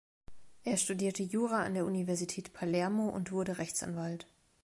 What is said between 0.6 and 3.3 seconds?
Er studierte Jura an der Universität Palermo